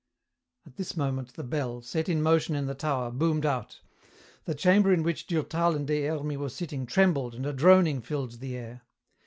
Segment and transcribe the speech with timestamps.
[0.65, 3.81] At this moment the bell, set in motion in the tower, boomed out.
[4.45, 8.39] The chamber in which Durtal and Des Hermies were sitting trembled and a droning filled
[8.39, 8.81] the air.